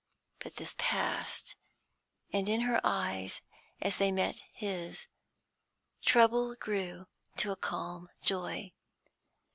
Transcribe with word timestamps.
But 0.39 0.55
this 0.55 0.73
passed, 0.79 1.55
and 2.33 2.49
in 2.49 2.61
her 2.61 2.81
eyes, 2.83 3.43
as 3.79 3.97
they 3.97 4.11
met 4.11 4.41
his, 4.51 5.05
trouble 6.01 6.55
grew 6.55 7.05
to 7.37 7.51
a 7.51 7.55
calm 7.55 8.09
joy. 8.23 8.71